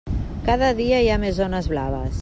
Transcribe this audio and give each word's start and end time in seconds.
Cada 0.47 0.71
dia 0.79 1.03
hi 1.03 1.13
ha 1.13 1.19
més 1.25 1.39
zones 1.43 1.71
blaves. 1.75 2.17